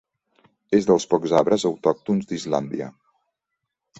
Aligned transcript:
És 0.77 0.87
dels 0.91 1.05
pocs 1.11 1.35
arbres 1.41 1.67
autòctons 1.69 2.29
d'Islàndia. 2.31 2.91